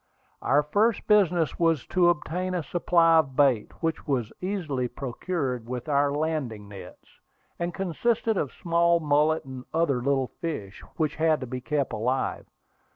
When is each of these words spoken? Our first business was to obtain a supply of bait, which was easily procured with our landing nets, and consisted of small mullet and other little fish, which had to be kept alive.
Our 0.41 0.63
first 0.63 1.05
business 1.05 1.59
was 1.59 1.85
to 1.89 2.09
obtain 2.09 2.55
a 2.55 2.63
supply 2.63 3.17
of 3.19 3.35
bait, 3.35 3.71
which 3.83 4.07
was 4.07 4.33
easily 4.41 4.87
procured 4.87 5.69
with 5.69 5.87
our 5.87 6.11
landing 6.11 6.67
nets, 6.67 7.19
and 7.59 7.71
consisted 7.71 8.35
of 8.35 8.51
small 8.51 8.99
mullet 8.99 9.45
and 9.45 9.63
other 9.75 10.01
little 10.01 10.31
fish, 10.41 10.81
which 10.97 11.17
had 11.17 11.39
to 11.41 11.45
be 11.45 11.61
kept 11.61 11.93
alive. 11.93 12.47